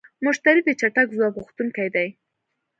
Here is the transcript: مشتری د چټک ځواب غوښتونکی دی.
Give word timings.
مشتری 0.25 0.61
د 0.65 0.69
چټک 0.79 1.07
ځواب 1.15 1.33
غوښتونکی 1.43 1.87
دی. 1.95 2.07